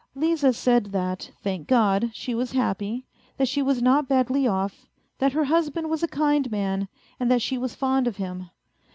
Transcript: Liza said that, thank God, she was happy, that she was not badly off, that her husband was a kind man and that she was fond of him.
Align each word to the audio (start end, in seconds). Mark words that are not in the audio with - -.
Liza 0.15 0.51
said 0.51 0.85
that, 0.87 1.29
thank 1.43 1.67
God, 1.67 2.09
she 2.11 2.33
was 2.33 2.53
happy, 2.53 3.05
that 3.37 3.47
she 3.47 3.61
was 3.61 3.83
not 3.83 4.07
badly 4.07 4.47
off, 4.47 4.87
that 5.19 5.33
her 5.33 5.43
husband 5.43 5.91
was 5.91 6.01
a 6.01 6.07
kind 6.07 6.49
man 6.49 6.87
and 7.19 7.29
that 7.29 7.43
she 7.43 7.55
was 7.55 7.75
fond 7.75 8.07
of 8.07 8.15
him. 8.17 8.49